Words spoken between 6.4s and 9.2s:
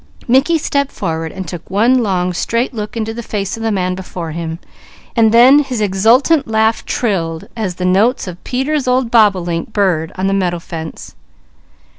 laugh trilled as the notes of Peter's old